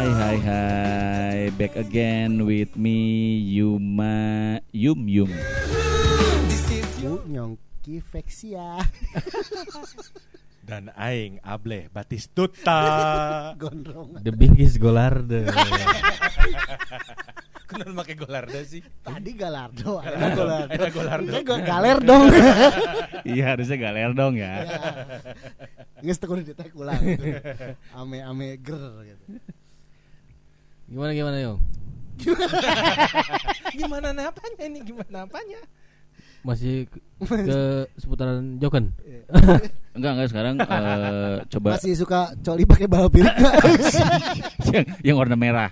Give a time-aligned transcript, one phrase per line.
[0.00, 1.38] Hai hai hai.
[1.60, 5.28] Back again with me Yuma Yum Yum.
[7.00, 8.80] Bu Nyongki Vexia
[10.68, 12.78] Dan aing Ableh Batistuta.
[13.60, 14.22] Gondrong.
[14.22, 15.50] The biggest Golarde.
[17.70, 18.82] Kenal pakai golarda sih?
[19.06, 21.30] Tadi Galardo Ada Golardo.
[21.30, 22.26] Ini gue galer dong
[23.30, 24.66] Iya harusnya galer dong ya
[26.02, 27.38] Nges tekun di tek ulang gitu.
[27.94, 29.38] Ame ame ger gitu
[30.90, 31.58] gimana gimana Yong?
[33.78, 34.82] Gimana apanya ini?
[34.82, 35.60] Gimana apanya?
[36.40, 37.60] Masih ke, ke
[37.94, 38.96] seputaran Joken?
[39.96, 43.36] Enggak enggak sekarang eh, Coba Masih suka coli pakai bal piring
[44.70, 45.68] yang, yang warna merah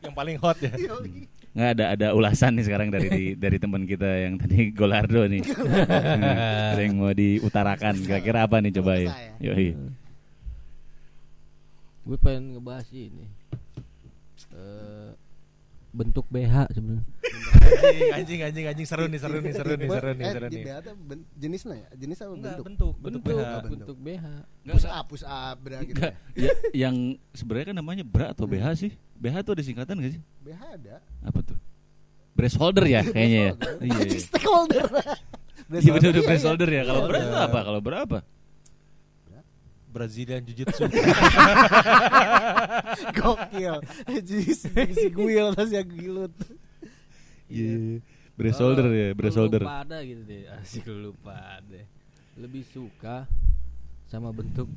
[0.00, 0.70] Yang paling hot ya.
[1.52, 5.42] Nggak ada ada ulasan nih sekarang dari di- dari teman kita yang tadi Golardo nih
[6.72, 9.10] Ada yang mau diutarakan Kira-kira apa nih coba ya.
[9.42, 9.74] Yoi
[12.08, 13.28] Gue pengen ngebahas ini.
[14.48, 15.10] Eh,
[15.90, 17.04] bentuk BH sebenarnya.
[17.68, 20.62] Anjing, anjing, anjing, anjing seru nih, seru nih, seru nih, seru nih, Eh, seru nih.
[20.62, 20.94] BH tuh
[21.34, 21.88] jenisnya ya?
[21.94, 22.64] Jenis apa bentuk?
[22.64, 23.52] bentuk, bentuk, Bentuk, BH.
[23.68, 24.24] bentuk BH.
[24.68, 26.00] Push up, push up bra gitu
[26.36, 26.96] ya, yang
[27.32, 28.90] sebenarnya kan namanya bra atau BH sih?
[29.14, 30.22] BH tuh ada singkatan gak sih?
[30.40, 31.58] BH ada Apa tuh?
[32.32, 33.52] Breast holder ya kayaknya ya.
[33.82, 33.98] Iya.
[33.98, 34.18] iya.
[34.20, 34.84] Stakeholder
[35.68, 36.48] Iya benar Iya, breast iya.
[36.48, 36.82] holder ya.
[36.82, 37.26] Kalau Iya, bra iya.
[37.26, 37.58] itu apa?
[37.60, 38.18] Kalau bra apa?
[39.88, 40.84] Brazilian Jiu-Jitsu.
[43.14, 44.68] Gokil Jadi si,
[45.08, 46.34] guil terus yang gilut
[47.48, 48.04] Iya.
[48.36, 49.62] Breast holder ya, breast Lu holder.
[49.64, 50.46] lupa ada gitu deh.
[50.52, 51.80] Asik lu lupa ada.
[52.38, 53.26] Lebih suka
[54.04, 54.68] sama bentuk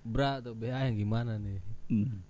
[0.00, 1.58] bra atau BH yang gimana nih?
[1.90, 2.22] Hmm.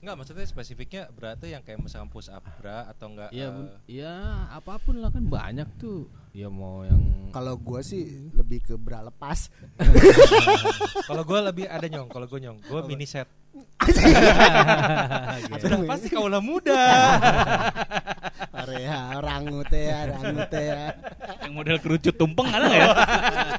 [0.00, 3.74] Enggak, maksudnya spesifiknya berarti yang kayak misalkan push up bra atau enggak Ya, eh, bun-
[3.84, 4.14] ya
[4.48, 6.08] apa pun lah kan banyak tuh.
[6.30, 9.50] Ya mau yang Kalau gua sih lebih ke bra lepas
[11.10, 13.26] Kalau gue lebih ada nyong, kalau gue nyong, gue mini set.
[15.50, 16.78] Aduh, Pasti kaulah muda.
[18.54, 20.94] Area rangu teh ya, rangu teh ya.
[21.42, 22.88] Yang model kerucut tumpeng ada nggak ya?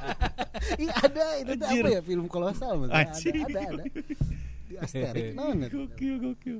[0.82, 3.34] Ih ada itu tuh apa ya film kolosal maksudnya ada Anjir.
[3.36, 3.84] ada ada.
[4.70, 5.68] Di Asterix itu?
[5.76, 6.58] Gokil gokil.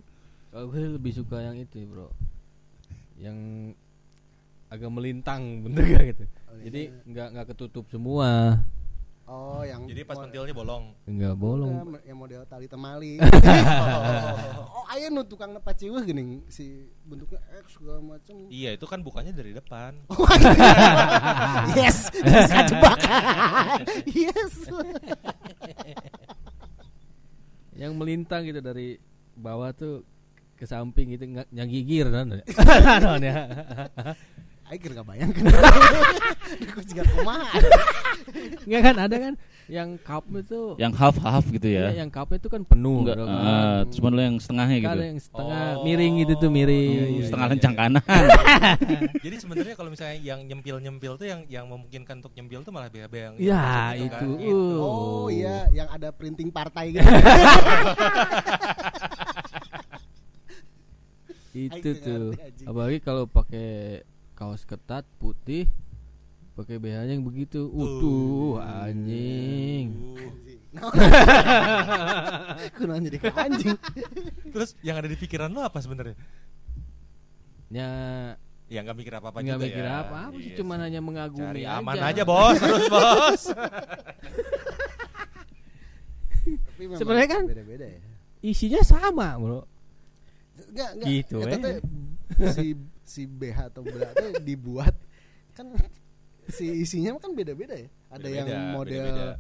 [0.53, 2.13] Kalau gue lebih suka yang itu bro
[3.17, 3.39] Yang
[4.73, 6.69] agak melintang bentuknya gitu Oh, iya.
[6.69, 8.61] Jadi nggak nggak ketutup semua
[9.33, 10.93] Oh yang Jadi pas pentilnya bolong.
[11.09, 13.17] Nggak bolong Enggak, yang model tali temali.
[14.77, 18.51] oh, aya nu tukang nepaciweuh geuning si bentuknya X segala macam.
[18.53, 20.05] Iya, itu kan bukannya dari depan.
[21.79, 22.99] yes, bisa jebak.
[24.11, 24.53] yes.
[27.73, 29.01] Yang melintang gitu dari
[29.33, 30.05] bawah tuh
[30.61, 32.39] ke samping gitu nggak nyagigir kan
[34.77, 35.45] keur ngabayangkeun.
[36.69, 37.49] Aku juga kumaha.
[38.63, 39.35] nggak kan ada kan
[39.67, 42.03] yang cupnya tuh Yang half half gitu Iya, ya?
[42.03, 43.17] yang cupnya tuh kan penuh Enggak.
[43.17, 43.29] kan.
[43.31, 44.91] eh, cuma lo yang setengahnya gitu.
[44.91, 45.83] ada yang setengah Oh.
[45.83, 47.81] miring gitu tuh miring Iya, iya, Setengah iya, lencang iya.
[47.81, 48.03] kanan.
[49.25, 53.15] Jadi sebenarnya kalau misalnya yang nyempil-nyempil tuh yang yang memungkinkan untuk nyempil tuh malah BHB
[53.15, 54.13] yang Ya, yang itu.
[54.13, 54.77] kan, gitu.
[54.79, 57.07] Oh iya, yang ada printing partai gitu.
[61.53, 62.33] itu tuh
[62.65, 64.01] apalagi kalau pakai
[64.43, 65.71] kaos ketat putih
[66.53, 70.19] pakai BH yang begitu utuh anjing
[72.75, 73.77] Kunaon jadi ke anjing.
[74.49, 76.17] Terus yang ada di pikiran lo apa sebenarnya?
[77.69, 77.89] ya
[78.67, 80.01] Ya nggak mikir apa-apa nggak juga mikir ya.
[80.01, 81.79] apa apa sih Iya cuma hanya mengagumi Cari aja.
[81.79, 83.43] aman aja bos, terus bos.
[86.95, 88.01] Sebenarnya kan- beda-beda ya.
[88.43, 89.63] isinya sama bro
[90.67, 91.07] Enggak, enggak.
[91.07, 91.81] Gitu, Eta eh.
[92.57, 92.67] si
[93.03, 94.95] si BH atau bra teh dibuat
[95.53, 95.69] kan
[96.49, 97.89] si isinya kan beda-beda ya.
[98.13, 99.35] Ada yang Beda-beda, model beda-beda.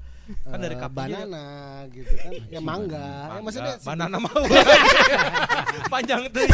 [0.46, 1.44] Kan dari eh, banana
[1.90, 2.32] gitu kan.
[2.46, 3.08] ya mangga.
[3.26, 4.30] Ya, maksudnya si- banana mau.
[5.92, 6.46] Panjang tuh.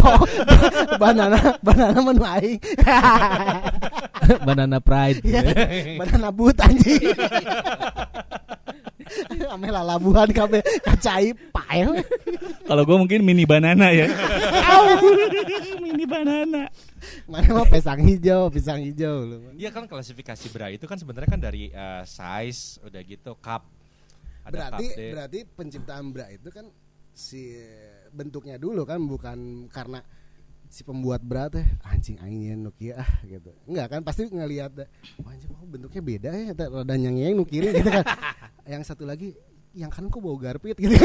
[0.00, 0.22] Oh,
[0.96, 2.60] banana banana menu aing.
[4.48, 5.40] banana pride Iya,
[5.98, 7.00] banana but anjing.
[9.54, 12.02] Ame lalabuhan kabeh kacai pael.
[12.64, 14.06] Kalau gue mungkin mini banana ya.
[15.84, 16.68] mini banana.
[17.28, 19.36] Mana mah pisang hijau, pisang hijau lu.
[19.56, 23.64] Iya kan klasifikasi bra itu kan sebenarnya kan dari eh, size udah gitu cup.
[24.48, 25.10] Ada berarti cup deh.
[25.12, 26.66] berarti penciptaan bra itu kan
[27.18, 27.56] si
[28.14, 30.00] bentuknya dulu kan bukan karena
[30.68, 32.20] si pembuat bra teh anjing
[32.60, 33.50] nu kieu ah gitu.
[33.64, 34.84] Enggak kan pasti ngelihat
[35.24, 38.04] wah anjing oh, bentuknya beda ya rada nyengeng nu kiri gitu kan.
[38.72, 39.32] yang satu lagi
[39.72, 40.92] yang kanan kok bau garpit gitu.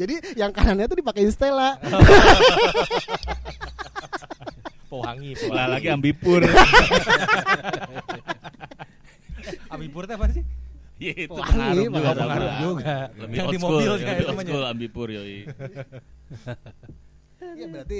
[0.00, 1.78] Jadi yang kanannya tuh dipakein Stella.
[4.90, 6.42] Pohangi, Lah lagi ambipur.
[9.70, 10.42] Ambipur teh apa sih?
[11.00, 12.96] Iya itu pengaruh juga pengaruh juga.
[13.16, 14.50] Lebih Yang old di mobil yang kayak lebih old namanya.
[14.50, 15.38] school ambipur yoi.
[17.60, 17.98] Iya berarti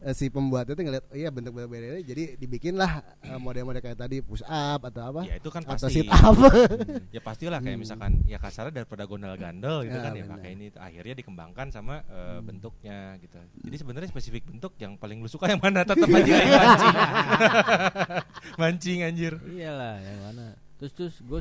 [0.00, 2.90] eh, si pembuat itu ngeliat oh iya bentuk beda-beda ini, jadi dibikinlah
[3.20, 5.94] eh, model-model kayak tadi push up atau apa Ya itu kan atau pasti.
[5.96, 6.34] sit up
[7.14, 7.82] ya pastilah kayak Hmm.
[7.82, 12.38] misalkan ya kasarnya daripada gondal-gandel gitu Ya, kan ya pakai ini akhirnya dikembangkan sama eh,
[12.40, 13.38] bentuknya gitu.
[13.60, 16.94] Jadi sebenarnya spesifik bentuk yang paling lu suka yang mana tetap aja mancing.
[18.60, 19.34] mancing anjir.
[19.44, 20.46] Iyalah yang mana.
[20.78, 21.40] Terus terus gue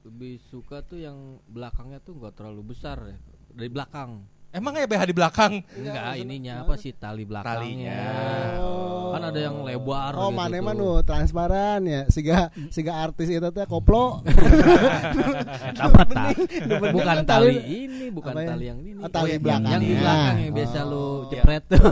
[0.00, 1.16] lebih suka tuh yang
[1.46, 3.16] belakangnya tuh nggak terlalu besar ya.
[3.50, 4.20] Dari belakang.
[4.50, 5.62] Emang ya BH di belakang?
[5.70, 7.54] Enggak, ininya apa sih tali belakangnya.
[7.54, 8.02] Talinya.
[9.10, 10.62] Kan ada yang lebar oh gitu mana tuh.
[10.64, 12.38] mah nu transparan ya siga
[12.68, 14.22] siga artis itu teh koplo
[15.76, 18.48] Apa ta- bener bukan kan tali ini, bukan apa ya?
[18.48, 18.98] tali yang ini.
[18.98, 19.78] Oh, tali yang- yang, belakangnya.
[19.80, 21.16] di belakang yang biasa lu Oh.
[21.28, 21.82] jepret tuh.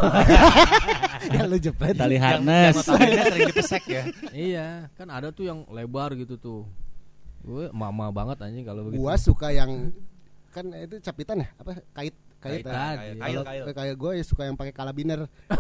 [1.35, 2.75] ya lu jepret Tali Yang harness.
[2.77, 4.03] notabene sering dipesek ya.
[4.51, 6.63] iya, kan ada tuh yang lebar gitu tuh.
[7.41, 8.99] Gue mama banget anjing kalau begitu.
[8.99, 9.91] gua suka yang
[10.49, 13.19] kan itu capitan ya apa kait Kaitan, iya.
[13.19, 13.65] kalau Kail, kail.
[13.75, 15.27] kayak gue ya suka yang pakai kalabiner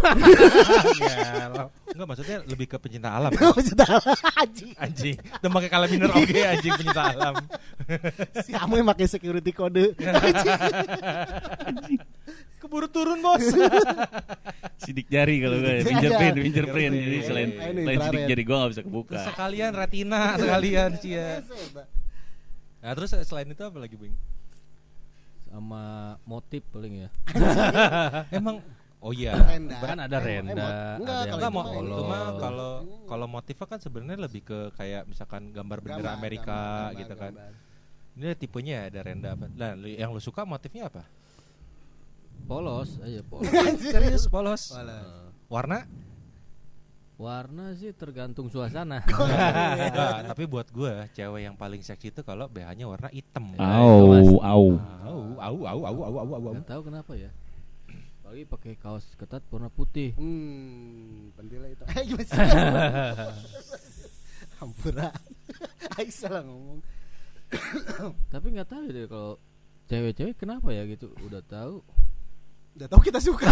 [1.91, 3.35] Enggak maksudnya lebih ke pencinta alam.
[3.59, 3.99] Maksudnya,
[4.39, 5.17] anjing Anjing.
[5.43, 7.35] Dan pakai kalabiner oke anjing pencinta alam.
[8.41, 9.97] si kamu yang pakai security kode
[12.59, 13.43] Keburu turun bos.
[14.79, 15.83] Sidik jari kalau gue Iya.
[15.83, 16.93] fingerprint, fingerprint.
[16.93, 17.71] Jadi Iya, selain iya.
[17.75, 19.19] selain sidik jari gue gak bisa kebuka.
[19.27, 21.29] sekalian retina sekalian cia.
[22.79, 24.15] Nah terus selain itu apa lagi bing?
[25.49, 27.11] Sama motif paling ya.
[28.39, 28.61] Emang
[29.00, 29.33] oh iya.
[29.35, 29.77] Renda.
[29.81, 30.69] Kan ada renda,
[31.00, 32.39] enggak, kalau mau itu mah ini.
[32.41, 32.71] kalau
[33.09, 36.59] kalau motifnya kan sebenarnya lebih ke kayak misalkan gambar bendera Gambar, Amerika
[36.93, 37.33] gambar, gitu kan.
[37.35, 37.53] gambar.
[38.19, 39.47] Ini tipenya ya, ada renda apa?
[39.47, 41.06] Nah, yang lu suka motifnya apa?
[42.50, 43.50] Polos aja polos.
[43.95, 44.62] Serius polos.
[44.75, 45.06] Polos.
[45.49, 45.87] Warna?
[47.19, 49.03] Warna sih tergantung suasana.
[49.11, 53.59] Enggak, tapi buat gua cewek yang paling seksi itu kalau BH-nya warna hitam.
[53.59, 54.38] Au, au.
[54.38, 54.67] Au,
[55.35, 56.55] au, au, au, au, au, au.
[56.62, 57.35] Tahu kenapa ya.
[58.23, 60.15] Apalagi pakai kaos ketat warna putih.
[60.15, 61.82] Hmm, pentilnya itu.
[61.99, 62.06] Eh?
[64.62, 65.11] Hampura.
[65.99, 66.87] Aing salah ngomong.
[68.32, 69.43] Tapi nggak tahu deh kalau
[69.91, 71.11] cewek-cewek kenapa ya gitu.
[71.26, 71.82] Udah tahu
[72.79, 73.50] Udah tahu kita suka.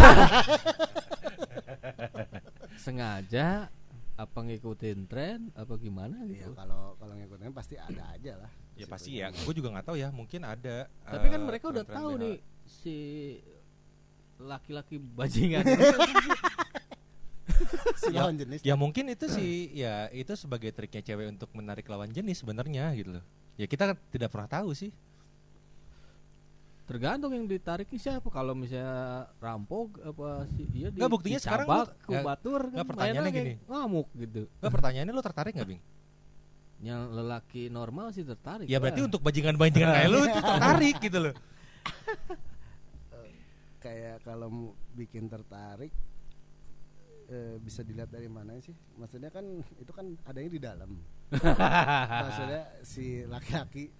[2.77, 3.69] Sengaja
[4.17, 6.49] apa ngikutin tren apa gimana gitu.
[6.57, 8.51] kalau kalau ngikutin pasti ada aja lah.
[8.73, 9.29] Ya pasti ya.
[9.33, 10.85] Gua juga nggak tahu ya, mungkin ada.
[11.05, 12.21] Tapi kan eh, mereka udah tahu BH.
[12.21, 12.35] nih
[12.65, 12.97] si
[14.37, 15.65] laki-laki bajingan
[17.97, 18.61] Si Ya, lawan jenis.
[18.61, 23.17] ya mungkin itu sih ya itu sebagai triknya cewek untuk menarik lawan jenis sebenarnya gitu
[23.17, 23.25] loh.
[23.57, 24.93] Ya kita kan tidak pernah tahu sih.
[26.87, 31.99] Tergantung yang ditariknya siapa kalau misalnya rampok apa sih iya Nggak, buktinya sekarang lu- nggak-
[32.01, 33.53] kubatur nggak, kan pertanyaannya gini.
[33.61, 35.83] ngamuk gitu Nah, pertanyaannya lo tertarik nggak Bing?
[36.79, 39.07] yang lelaki normal sih tertarik Ya berarti lah.
[39.09, 41.33] untuk bajingan-bajingan kayak lu itu tertarik gitu loh.
[43.77, 45.93] Kayak kalau mau bikin tertarik
[47.27, 48.73] eh, bisa dilihat dari mana sih?
[48.95, 49.43] Maksudnya kan
[49.79, 50.91] itu kan adanya di dalam.
[52.23, 53.91] Maksudnya si laki-laki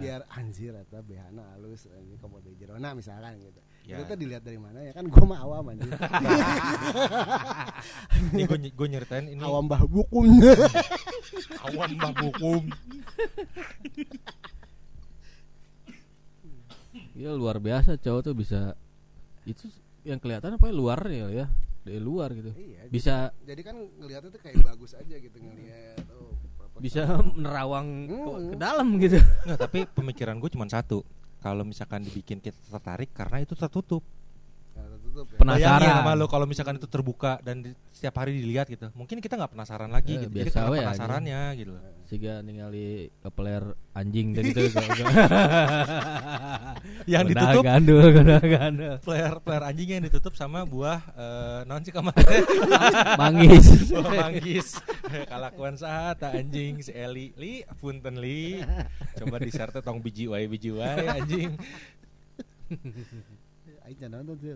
[0.00, 3.60] biar anjir atau behana halus ini komode jerona misalkan gitu.
[3.86, 4.00] Ya.
[4.02, 5.92] Itu tuh dilihat dari mana ya kan gua mah awam anjir.
[8.34, 10.26] Ini gue gue nyeritain ini awam bah bukum.
[11.70, 12.62] awam bah bukum.
[17.14, 18.60] Iya luar biasa cowok tuh bisa
[19.46, 19.70] itu
[20.02, 21.46] yang kelihatan apa ya luarnya ya
[21.86, 22.82] dari luar gitu iya.
[22.86, 26.34] bisa Jadi kan ngelihatnya tuh kayak bagus aja gitu ngelihat oh
[26.76, 28.50] bisa menerawang ke, Hmm.
[28.50, 31.00] ke dalam gitu Nggak, tapi pemikiran gue cuma satu.
[31.38, 34.02] Kalau misalkan dibikin kita tertarik karena itu tertutup.
[34.74, 35.38] Nah, tertutup ya.
[35.38, 35.78] Penasaran.
[35.78, 38.90] Bayangin sama lo kalau misalkan itu terbuka dan di- setiap hari dilihat gitu.
[38.92, 40.34] Mungkin kita nggak penasaran lagi Eh, gitu.
[40.34, 41.72] Jadi biasa we penasarannya gitu.
[41.72, 41.82] loh.
[42.04, 44.62] sehingga ningali kepeler anjing dan gitu
[47.06, 47.62] Yang ditutup.
[47.62, 48.94] gandul gandul gandul.
[49.00, 52.42] Player player anjingnya yang ditutup sama buah eh non sih kemarin
[53.22, 53.66] manggis.
[53.94, 54.68] Buah manggis.
[55.30, 57.30] Kalakuan saat anjing si Eli.
[57.38, 58.58] Li punten li.
[59.16, 61.54] Coba di share teh tong biji wae biji wae anjing.
[63.86, 64.50] Aing can nonton sih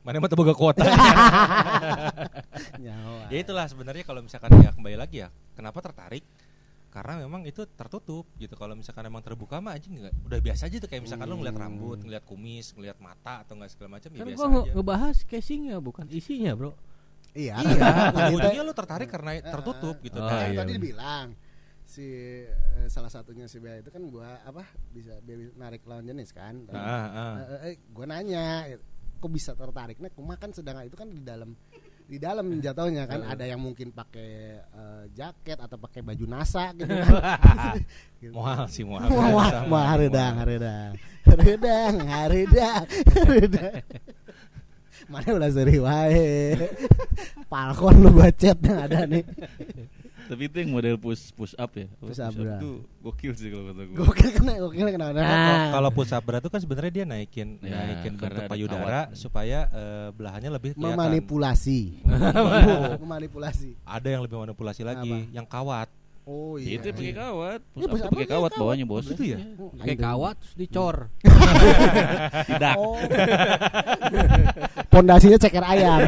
[0.00, 0.80] mana mah teu boga kuota
[2.80, 3.28] Nyawa.
[3.28, 6.24] ya itulah sebenarnya kalau misalkan ya kembali lagi ya kenapa tertarik
[6.90, 8.52] karena memang itu tertutup gitu.
[8.52, 10.86] Kalau misalkan emang terbuka mah anjing nggak udah biasa aja tuh.
[10.86, 11.64] Kayak misalkan lu ngeliat Hmm.
[11.64, 14.72] rambut ngeliat kumis ngeliat mata atau nggak segala macam ya kan biasa gua nge- aja.
[14.74, 16.72] ngebahas casingnya bukan isinya bro.
[17.30, 17.54] Iya.
[17.56, 17.86] iya
[18.34, 20.50] ujungnya lu tertarik karena tertutup gitu Oh, Kan.
[20.50, 21.26] iya, tadi dibilang
[21.80, 22.06] si
[22.42, 26.30] eh, salah satunya si Bea itu kan gua apa bisa biar bisa narik lawan jenis
[26.30, 26.66] kan.
[26.68, 27.34] Ah, ah.
[27.36, 28.82] Eh, eh, eh, gua nanya gitu,
[29.16, 30.10] kok bisa tertariknya?
[30.10, 31.54] Kumaha kan sedangkan itu kan di dalam
[32.10, 36.90] di dalam jatuhnya kan ada yang mungkin pakai eh, jaket atau pakai baju NASA gitu
[36.90, 37.14] kan.
[38.20, 38.36] Gitu.
[38.36, 39.08] Mual sih mual.
[39.08, 40.92] Haredang, haredang,
[41.24, 42.84] haredang, haredang,
[43.16, 43.80] haredang.
[45.08, 46.52] Mana ulah seri wae.
[47.48, 49.24] Falcon lu bacet yang ada nih.
[50.30, 51.90] Tapi itu yang model push push up ya.
[51.98, 52.54] Push up, bra.
[52.54, 52.70] itu
[53.00, 53.96] gokil sih kalau kata gue.
[53.98, 55.06] Gokil kena, gokil kena.
[55.10, 59.10] Kalau- Nah, Kalau push up berat itu kan sebenarnya dia naikin Ya, naikin bentuk payudara
[59.12, 60.94] supaya eh, belahannya lebih kelihatan.
[60.94, 61.80] memanipulasi.
[62.06, 63.74] Oh, memanipulasi.
[63.82, 65.34] ada yang lebih manipulasi lagi, Apa?
[65.34, 65.90] yang kawat.
[66.22, 66.78] Oh Ya, iya.
[66.78, 67.60] itu pakai kawat.
[67.66, 68.60] Push up push tuh up pakai pakai kawat kawat.
[68.62, 69.06] bawahnya bos.
[69.08, 69.38] Itu ya?
[69.80, 70.96] Kayak kawat terus dicor.
[72.46, 72.74] Tidak.
[72.76, 72.94] Oh.
[74.86, 76.00] Pondasinya ceker ayam.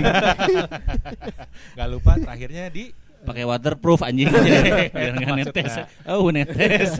[1.79, 4.31] Gak lupa terakhirnya di Pakai waterproof anjing
[4.95, 5.73] biar nggak netes.
[6.07, 6.99] Oh netes.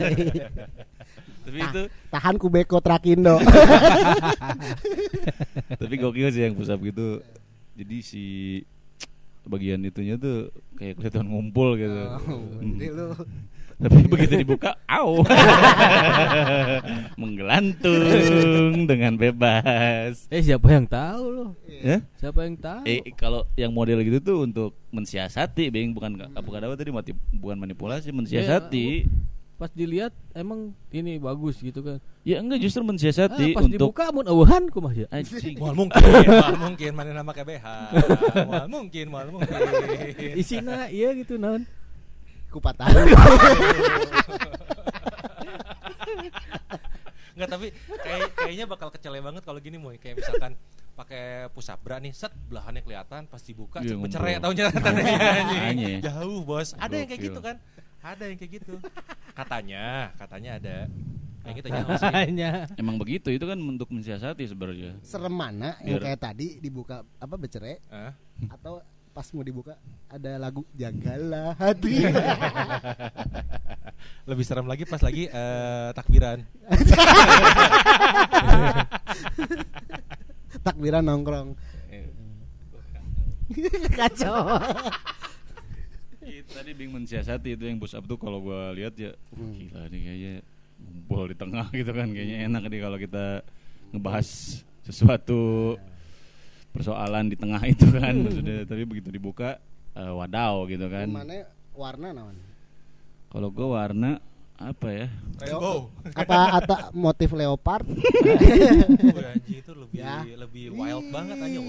[1.43, 3.35] Tapi itu Tahan kubeko trakindo.
[5.81, 7.19] tapi gokil sih yang push up gitu.
[7.75, 8.23] Jadi si
[9.43, 10.47] bagian itunya tuh
[10.79, 11.99] kayak kelihatan ngumpul gitu.
[12.23, 12.79] Hmm.
[12.79, 13.11] Jadi lu
[13.79, 15.21] Tapi begitu dibuka, au.
[17.21, 20.25] Menggelantung dengan bebas.
[20.29, 21.49] Eh siapa yang tahu loh?
[21.67, 22.01] Ya?
[22.17, 22.83] Siapa yang tahu?
[22.85, 27.57] Eh kalau yang model gitu tuh untuk mensiasati, Bing, bukan bukan apa tadi mati bukan
[27.57, 29.05] manipulasi, mensiasati.
[29.53, 32.01] Pas dilihat emang ini bagus gitu kan.
[32.25, 35.07] Ya enggak justru Ah, mensiasati pas untuk dibuka mun eueuhan kumaha ya?
[35.13, 35.55] anjing.
[35.61, 37.65] Mual mungkin, mual mungkin mana nama kayak BH.
[38.49, 39.53] Mual mungkin, mual mungkin.
[40.35, 41.69] Isina iya gitu naon.
[42.53, 42.93] Kupat tahu.
[47.33, 47.67] Enggak tapi
[47.99, 49.97] kayak kayaknya bakal kecele banget kalau gini moy.
[49.97, 50.53] Kayak misalkan
[50.93, 55.89] pakai push up bra nih set belahannya kelihatan pas dibuka Iya, cek bercerai Makanya.
[56.05, 56.77] jauh bos.
[56.77, 57.55] Ada yang kayak gitu kan?
[58.03, 58.73] Ada yang kayak gitu.
[59.33, 60.77] Katanya katanya ada.
[61.43, 64.95] Yang gitu sih Hanya Emang begitu itu kan untuk mensiasati sebenarnya.
[65.03, 68.15] Serem mana yang Biar- kayak tadi dibuka apa becere Hah?
[68.47, 68.79] atau
[69.13, 69.77] pas mau dibuka
[70.09, 72.01] ada lagu jagalah hati.
[74.29, 76.43] lebih serem lagi pas lagi eh, takbiran
[80.63, 81.59] Takbiran nongkrong.
[83.99, 84.63] Kacau.
[86.23, 90.33] Tadi Bing mensiasati itu yang up tuh kalau gua lihat ya wah, gila nih kayaknya
[90.79, 93.25] ngumpul di tengah gitu kan kayaknya enak nih kalau kita
[93.91, 94.27] ngebahas
[94.87, 95.75] sesuatu
[96.73, 99.61] persoalan di tengah itu kan maksudnya tapi begitu dibuka
[99.93, 102.35] eh, wadaw gitu kan Mana warna naon?
[103.29, 104.17] kalau gua warna
[104.55, 105.07] apa ya
[105.39, 107.83] Rainbow Apa atau motif leopard?
[109.49, 110.21] Itu lebih Ya.
[110.23, 111.59] lebih wild banget aja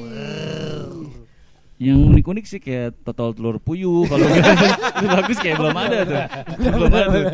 [1.74, 4.46] yang unik-unik sih kayak total telur puyuh kalau gitu.
[4.94, 6.22] itu bagus kayak belum ada tuh
[6.70, 7.24] belum ada tuh.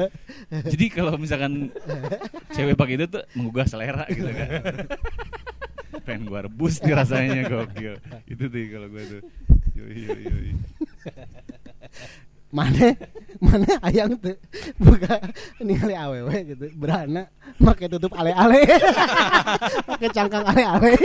[0.65, 1.69] jadi kalau misalkan
[2.57, 4.49] cewek pakai itu tuh menggugah selera gitu kan
[6.07, 7.95] pengen gua rebus nih rasanya gokil
[8.27, 9.21] itu tuh kalau gua tuh
[9.75, 10.51] yoi, yoi, yoi.
[12.51, 12.99] mana
[13.39, 14.35] mana ayang tuh
[14.77, 15.23] buka
[15.63, 18.67] ningali awewe gitu berana pakai tutup ale-ale
[19.91, 20.99] pakai cangkang ale-ale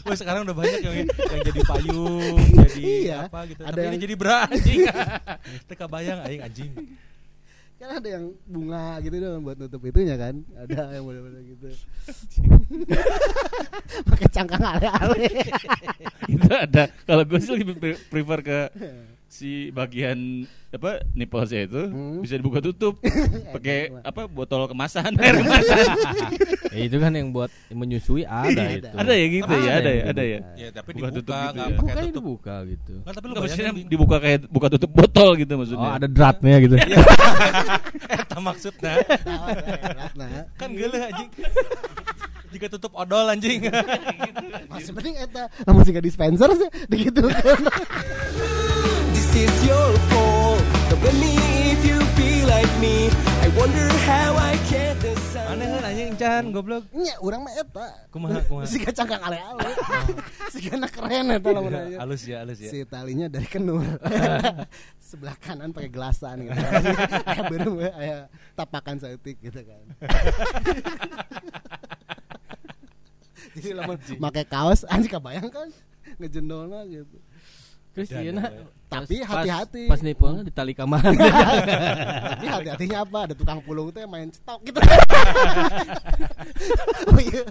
[0.00, 0.96] Wah sekarang udah banyak yang
[1.36, 3.18] yang jadi payung, jadi Iya.
[3.28, 3.60] apa gitu.
[3.62, 4.14] Ada Tapi yang- ini jadi
[4.48, 4.80] anjing.
[5.68, 6.72] Teka bayang aing anjing.
[7.80, 10.44] Kan ada yang bunga gitu dong buat nutup itunya kan.
[10.52, 11.68] Ada yang model-model gitu.
[14.12, 15.32] Pakai cangkang ale-ale.
[16.28, 16.92] Itu ada.
[17.08, 18.58] Kalau gue sih lebih pre- prefer ke
[19.30, 22.18] si bagian apa nipplesnya itu Hmm.
[22.18, 22.98] bisa dibuka tutup
[23.54, 25.86] pakai apa botol kemasan air kemasan
[26.70, 28.86] Ya, itu kan yang buat menyusui ada itu.
[28.88, 30.54] ada ya gitu ya ada ya ada ya dibuka.
[30.56, 31.58] Ya tapi Buka dibuka tutup gitu nggak ya.
[31.58, 32.14] pakai Bukannya tutup.
[32.16, 32.92] dibuka gitu.
[32.96, 35.82] Nggak, tapi lu maksudnya dibuka kayak buka tutup botol gitu maksudnya.
[35.84, 36.74] Oh, ada dratnya gitu.
[38.08, 38.94] Eta maksudnya
[40.14, 41.30] nah kan geuleuh anjing.
[42.50, 43.62] Jika tutup odol anjing.
[44.66, 47.62] masih penting eta namun sih dispenser sih begitu kan
[49.10, 50.58] This is your fault.
[50.90, 51.34] Don't blame me
[51.70, 53.06] if you be like me.
[53.40, 55.54] I wonder how I can't decide.
[55.54, 56.82] Aneh kan anjing Chan goblok.
[56.90, 58.66] nya urang mah eta Kumaha kumaha.
[58.66, 59.70] si cangkang ale-ale
[60.50, 60.82] si keren
[61.30, 62.70] eta lamun aja Halus ya, halus ya.
[62.70, 63.82] si talinya dari kenur
[65.10, 66.54] sebelah kanan pakai gelasan gitu
[67.26, 68.22] kayak berem kayak
[68.54, 69.82] tapakan saeutik gitu kan
[73.56, 75.68] jadi lamun pakai kaos anjing kebayang kan
[76.18, 77.18] ngejendolna gitu
[77.90, 78.70] Terus iya dan.
[78.90, 79.84] Tapi Pas- hati-hati.
[79.90, 81.02] Pas nipolnya di tali kamar.
[81.10, 84.78] tapi hati-hatinya apa ada tukang pulung tuh yang main cetok gitu
[87.10, 87.42] oh iya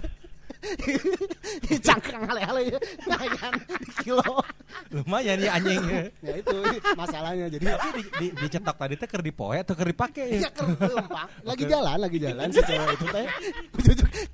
[1.86, 2.76] cangkang ale-ale
[3.08, 4.44] mayan di kilo.
[4.92, 6.02] Lumayan ya anjingnya.
[6.26, 6.56] ya itu
[6.94, 7.64] masalahnya jadi.
[7.70, 10.40] Di, di, dicetok tadi teh keur dipoe atau keur dipake?
[10.40, 10.50] Ya?
[10.52, 13.26] kerempang lagi jalan lagi jalan si cewek itu teh.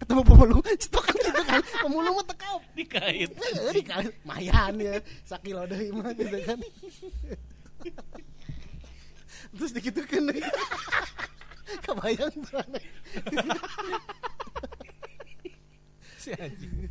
[0.02, 1.60] Ketemu pemulung stok kan gitu kan.
[1.86, 2.56] Pemulung mah tekau.
[2.74, 3.30] Dikait.
[3.30, 6.58] Eh, dikali mayan ya sakilo deui mah gitu kan.
[9.56, 10.42] Terus dikitukeun deui
[11.86, 12.34] kebayang
[16.28, 16.90] anjing.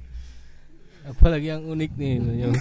[1.06, 2.14] Apalagi yang unik nih.
[2.40, 2.54] yang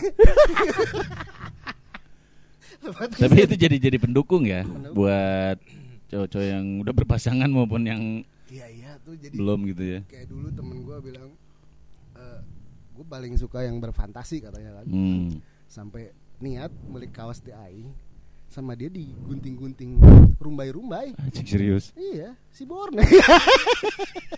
[3.14, 4.60] Tapi itu jadi jadi pendukung ya
[4.92, 5.56] buat
[6.06, 8.02] cowok-cowok yang udah berpasangan maupun yang
[8.46, 10.00] iya iya tuh jadi belum gitu ya.
[10.04, 11.30] kayak dulu temen gue bilang
[12.94, 15.40] gue paling suka yang berfantasi katanya kan Hmm.
[15.66, 17.90] sampai niat beli kaos di aing
[18.46, 19.98] sama dia digunting-gunting
[20.38, 21.90] rumbai-rumbai Anjing serius.
[21.96, 23.02] iya si Borne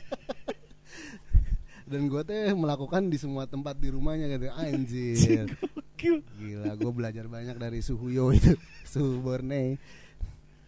[1.87, 5.47] dan gue teh melakukan di semua tempat di rumahnya gitu anjir
[5.97, 8.53] gila gue belajar banyak dari Suhuyo itu
[8.85, 9.79] Suhu Borne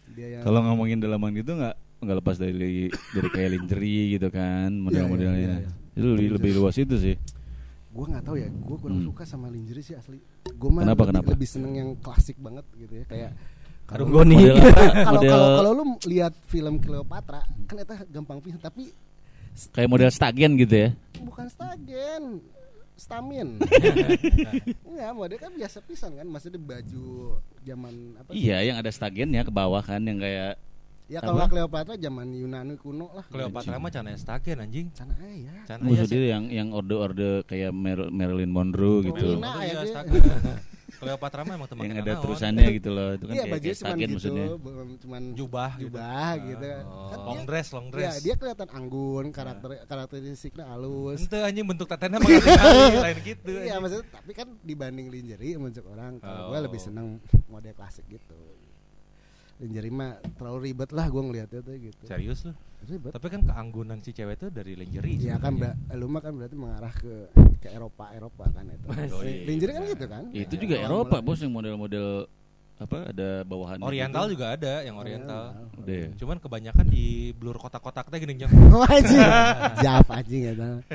[0.08, 4.70] dia yang Kalau ngomongin dalaman gitu nggak nggak lepas dari dari kayak lingerie gitu kan
[4.72, 5.34] model-modelnya.
[5.36, 5.70] iya, iya.
[5.92, 7.18] Itu lebih, lebih luas itu sih.
[7.88, 9.08] gue nggak tahu ya gue kurang Hmm.
[9.10, 11.28] suka sama lingerie sih asli gue mah Kenapa, lebih, kenapa?
[11.34, 13.30] lebih seneng yang klasik banget gitu ya kayak
[13.84, 14.36] kalau Karung goni.
[15.02, 18.92] Kalau kalau kalau lu lihat film Cleopatra kan itu gampang pisan tapi
[19.70, 20.88] kayak model stagen gitu ya.
[21.18, 22.22] bukan stagen
[22.94, 23.62] stamin
[24.82, 27.04] Enggak, model kan biasa pisan kan maksudnya baju
[27.62, 28.42] zaman apa sih?
[28.42, 30.58] Iya, yang ada stagennya ke bawah kan yang kayak
[31.06, 34.86] ya kalau nggak Cleopatra zaman Yunani kuno lah Cleopatra mah cana stagen anjing.
[34.92, 36.10] sana ya Cana aya sih.
[36.12, 39.38] dia yang yang orde-orde kayak Mar- Marilyn Monroe gitu.
[39.38, 40.02] Iya, ya.
[40.98, 42.22] Cleopatra mah emang teman yang ada naon.
[42.22, 43.10] terusannya gitu loh.
[43.12, 44.46] Itu kan iya kayak, kayak cuman gitu maksudnya.
[44.98, 47.08] cuman jubah jubah gitu, Oh.
[47.08, 48.14] Kan long dia- dress, long ya dress.
[48.20, 52.18] dia kelihatan anggun karakter karakteristiknya halus Ente anjing bentuk ganti
[53.06, 53.50] lain gitu.
[53.50, 56.62] Iya maksudnya tapi kan dibanding lingerie menurut orang kalau gue Oh.
[56.62, 57.06] lebih seneng
[57.46, 58.36] model klasik gitu.
[59.58, 62.02] Lingerie mah terlalu ribet lah gue ngeliatnya tuh gitu.
[62.04, 62.52] Serius lu?
[62.80, 63.10] Ribet.
[63.10, 65.18] Tapi kan keanggunan si cewek itu dari lingerie.
[65.18, 67.26] Ya kan bra- lu mah kan berarti mengarah ke
[67.58, 68.86] ke Eropa Eropa kan itu.
[68.86, 69.42] Oh, iya.
[69.44, 70.22] lingerie kan gitu kan.
[70.30, 72.30] Itu Ya, juga awal Eropa bos yang model-model
[72.78, 74.38] apa ada bawahan Oriental gitu.
[74.38, 75.42] juga ada yang oriental.
[75.76, 76.08] Udah ya.
[76.14, 79.18] Cuman kebanyakan di blur kotak-kotak teh gini yang Oh anjing.
[79.82, 80.54] Jaf anjing ya.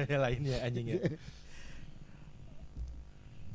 [0.09, 0.99] lainnya anjing ya.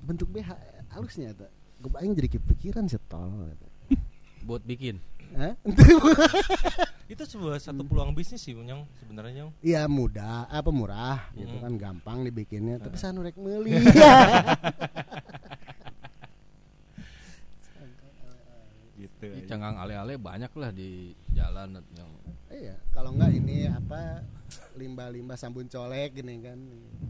[0.02, 0.52] Bentuk BH
[0.90, 1.48] halusnya tuh.
[1.78, 3.32] Gue paling jadi kepikiran sih tol.
[4.48, 4.96] Buat bikin.
[5.36, 5.52] Hah?
[7.12, 9.52] Itu sebuah satu peluang bisnis sih Nyong sebenarnya.
[9.60, 11.62] Iya mudah, apa murah gitu Mm.
[11.64, 13.76] kan gampang dibikinnya, tapi sanu rek meuli.
[18.98, 19.30] Gitu.
[19.30, 22.10] Di canggang ale-ale banyak lah di jalan yang
[22.48, 24.24] Iya, kalau enggak ini apa
[24.74, 26.58] limbah-limbah sabun colek gini kan.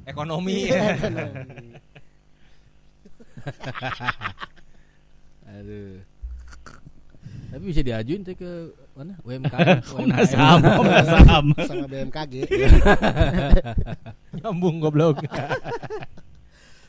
[0.05, 0.69] Ekonomi.
[0.69, 0.99] Iya,
[5.57, 6.03] aduh.
[7.49, 9.17] Tapi bisa diajuin ke mana?
[9.25, 9.55] UMK.
[9.89, 11.47] Komnas HAM, Komnas HAM.
[11.65, 12.35] Sama BMKG.
[14.45, 15.25] Nyambung goblok.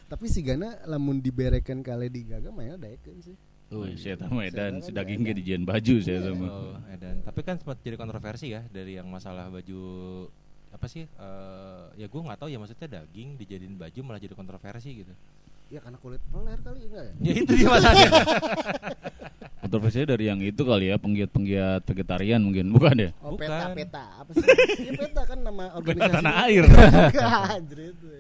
[0.10, 3.38] Tapi si Gana lamun diberekan kali di gaga mah ya daekeun sih.
[3.69, 6.48] Oh, saya tahu Medan, si daging ke dijian baju saya sama.
[6.50, 7.22] Oh, edan.
[7.22, 9.82] Tapi kan sempat jadi kontroversi ya dari yang masalah baju
[10.74, 11.06] apa sih?
[11.06, 15.13] eh, ya gue nggak tahu ya maksudnya daging dijadiin baju malah jadi kontroversi gitu.
[15.69, 17.13] Ya karena kulit peler kali enggak ya?
[17.22, 18.10] Ya itu dia masalahnya.
[19.70, 23.10] Kontroversinya dari yang itu kali ya, penggiat-penggiat vegetarian mungkin, bukan ya?
[23.22, 23.46] Oh, Bukan.
[23.46, 24.42] peta peta apa sih?
[24.90, 26.10] Ya, peta kan nama organisasi.
[26.18, 26.64] tanah air.
[26.66, 28.10] Itu.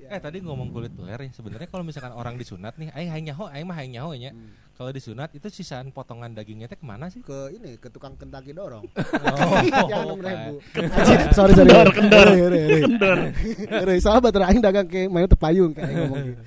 [0.00, 0.16] Ya.
[0.16, 3.46] eh tadi ngomong kulit peler ya sebenarnya kalau misalkan orang disunat nih, aing hayang nyaho,
[3.46, 4.34] aing mah hayang nyaho nya.
[4.34, 4.50] Hmm.
[4.74, 7.20] Kalau disunat itu sisaan potongan dagingnya teh ke mana sih?
[7.22, 8.82] ke ini ke tukang Kentucky dorong.
[8.96, 9.54] Oh,
[9.86, 10.58] yang enam ribu.
[11.30, 11.68] sorry sorry.
[11.68, 12.28] Kendor, kendor.
[12.80, 13.18] Kendor.
[14.00, 16.42] Sahabat terakhir dagang ke main tepayung kayak ngomong gitu.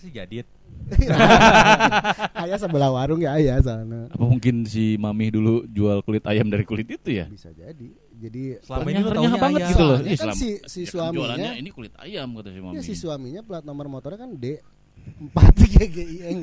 [0.00, 0.48] Si jadit.
[2.42, 4.06] Ayah sebelah warung ya ayah sana.
[4.06, 7.26] Apa mungkin si Mami dulu jual kulit ayam dari kulit itu ya?
[7.26, 7.88] Bisa jadi.
[8.12, 9.70] Jadi Selama ini taunya banget ayam.
[9.70, 9.98] gitu loh.
[9.98, 12.74] Soalnya Ih, kan si- si ya kan suaminya- jualannya ini kulit ayam kata si Mami.
[12.74, 14.62] ya si suaminya plat nomor motornya kan D
[15.06, 15.34] 4
[15.76, 16.38] GGIN.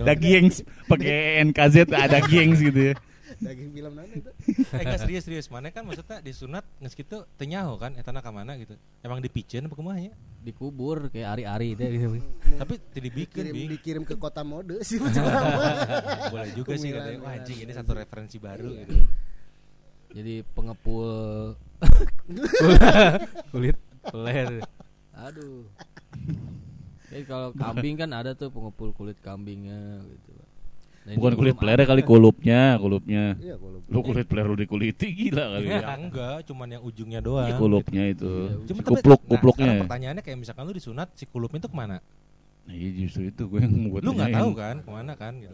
[0.00, 0.46] Daging
[0.86, 2.94] pakai NKZ ada gengs gitu ya.
[3.40, 4.30] Daging film nanti itu.
[4.84, 8.54] Eh serius serius mana kan maksudnya disunat geus kitu teu nyaho kan eta ka mana
[8.56, 8.74] gitu.
[9.00, 10.14] Emang dipicen apa kumaha nya?
[10.44, 12.20] dikubur kayak ari-ari teh gitu.
[12.60, 13.68] Tapi teu dibikin Kirim bing.
[13.72, 15.00] dikirim ke kota mode sih.
[16.32, 17.18] Boleh juga sih katanya.
[17.24, 18.80] Wah anjing ini satu referensi baru Iya.
[18.84, 18.94] gitu.
[20.14, 21.08] Jadi pengepul
[23.50, 24.60] kulit peler.
[25.16, 25.64] Aduh.
[27.08, 30.32] Jadi kalau kambing kan ada tuh pengepul kulit kambingnya gitu.
[31.04, 33.36] Nah, ini Bukan kulit player kali kulupnya, kulupnya.
[33.36, 35.88] Iya kalau Lu kulit player lu dikuliti gila kali Ya, ya.
[35.94, 37.44] enggak, cuman yang ujungnya doang.
[37.44, 38.24] Iya, kulupnya itu.
[38.24, 39.66] Iya, Cuma Si tapi- kupluk, nah, kupluknya.
[39.68, 39.80] ya.
[39.84, 42.00] pertanyaannya kayak misalkan lu disunat si kulupnya itu ke mana?
[42.64, 45.52] Nah, iya justru itu gue yang buat Lu nggak tahu kan ke mana kan gitu.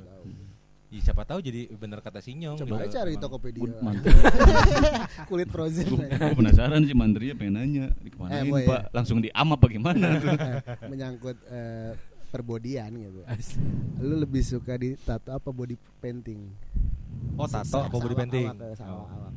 [0.90, 2.82] Ya, siapa tahu jadi bener kata Sinyong coba gitu.
[2.82, 3.62] aja cari Tokopedia
[5.30, 6.02] kulit frozen gue
[6.34, 10.18] penasaran sih Mandria pengen nanya di kemanain Eh, boy, Pak, langsung di am apa gimana
[10.18, 10.34] tuh?
[10.90, 11.94] menyangkut eh,
[12.30, 13.20] perbodian gitu
[14.00, 16.46] lu lebih suka di tato apa body painting
[17.34, 18.46] Oh, tato apa body painting?
[18.46, 19.06] awak, awak, Oh.
[19.08, 19.32] awak.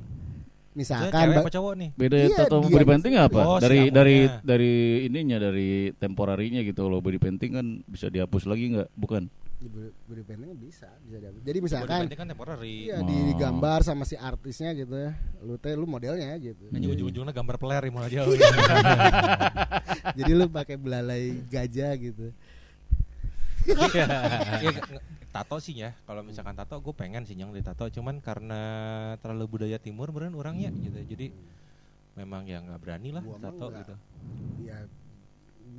[0.74, 1.90] Misalkan cewek apa cowok nih?
[1.94, 3.40] Beda Iya, tato sama dia body painting apa?
[3.40, 3.94] Oh, si dari kamunya.
[3.94, 8.90] dari dari ininya dari temporarinya gitu loh body painting kan bisa dihapus lagi nggak?
[8.94, 9.24] Bukan.
[9.64, 9.70] body
[10.04, 11.40] body painting bisa bisa dihapus.
[11.40, 12.76] jadi Body misalkan painting kan temporary.
[12.84, 13.08] Iya Oh.
[13.08, 15.12] digambar sama si artisnya gitu ya.
[15.40, 16.68] Lu teh lu modelnya gitu.
[16.68, 18.34] Ini ujung-ujungnya gambar peler mau jauh.
[20.18, 22.34] Jadi lu pakai belalai gajah gitu.
[23.66, 24.06] Iya,
[24.62, 25.96] nge- tato sih ya.
[26.04, 27.88] Kalau misalkan tato, gue pengen sih yang di tato.
[27.88, 28.62] Cuman karena
[29.18, 31.00] terlalu budaya timur, beneran orangnya gitu.
[31.08, 31.28] Jadi
[32.14, 33.80] memang ya nggak berani lah Gua tato nggak.
[33.80, 33.96] gitu.
[34.64, 34.78] Ya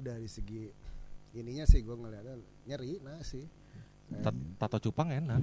[0.01, 0.67] dari segi
[1.33, 3.47] ininya sih gua ngeliatnya nyeri nah sih.
[4.05, 5.41] Ta- tato cupang enak.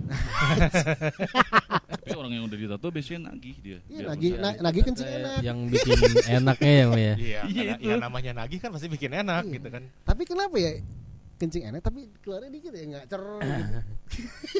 [1.91, 3.79] Tapi orang yang udah ditato biasanya nagih dia.
[3.87, 5.37] Iya bisa- na, lagi kencing enak.
[5.41, 5.97] Yang bikin
[6.29, 7.13] enaknya ya, ya.
[7.15, 9.53] Iya, Iya, ya namanya nagih kan pasti bikin enak Iya.
[9.55, 9.83] gitu kan.
[10.03, 10.71] Tapi kenapa ya
[11.41, 13.81] kencing enak tapi keluarnya dikit ya nggak cer gitu.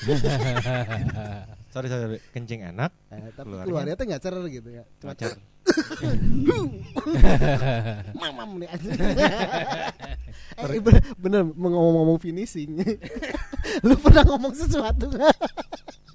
[1.73, 2.89] sorry sorry, kencing enak.
[3.13, 4.83] Eh, tapi Keluarnya- keluarnya tuh nggak cer gitu ya.
[4.97, 5.37] Cuma Macer.
[8.17, 8.89] mamam nih aja.
[10.65, 12.81] eh, bener, bener ngomong-ngomong finishing.
[13.85, 15.37] Lu pernah ngomong sesuatu nggak?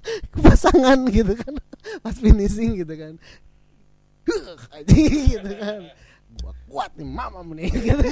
[0.07, 1.51] ke pasangan gitu kan
[1.99, 3.19] pas finishing gitu kan.
[4.83, 5.81] Gitu kan.
[6.37, 8.07] Gua kuat nih mamam nih gitu.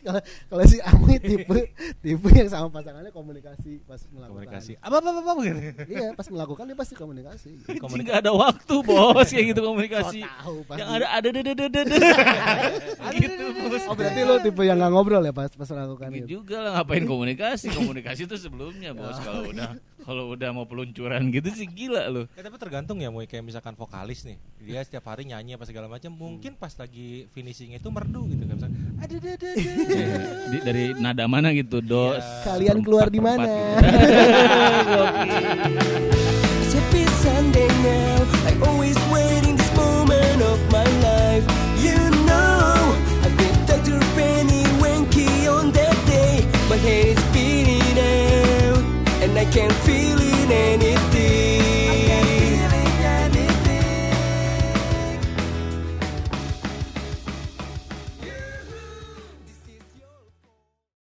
[0.00, 1.58] Kalau kalau si Ami tipe
[2.00, 4.48] tipe yang sama pasangannya komunikasi pas melakukan.
[4.48, 4.72] Komunikasi.
[4.80, 5.60] Apa apa apa, apa gitu.
[5.88, 7.50] Iya, pas melakukan dia pasti komunikasi.
[7.62, 7.68] Gitu.
[7.84, 10.20] Anjing, nggak ada waktu bos kayak gitu komunikasi.
[10.24, 10.80] Tahu pasti.
[10.80, 11.96] Yang ada ada ada ada ada.
[13.18, 13.82] Gitu bos.
[13.88, 16.28] Oh berarti lo tipe yang nggak ngobrol ya pas pas melakukan Gitu gitu.
[16.40, 19.76] juga lah ngapain komunikasi komunikasi itu sebelumnya bos kalau udah
[20.08, 23.76] kalau udah mau peluncuran gitu sih gila loh Ya, tapi tergantung ya, Moy kayak misalkan
[23.76, 28.24] vokalis nih, dia setiap hari nyanyi apa segala macam, mungkin pas lagi finishing itu merdu
[28.24, 28.70] gitu kan.
[29.02, 29.50] Ada ada ada.
[30.64, 32.24] Dari nada mana gitu do Iya.
[32.46, 33.44] Kalian keluar di mana?
[36.62, 38.24] It's happy Sunday now.
[38.48, 39.47] I always waiting
[49.58, 50.17] can feel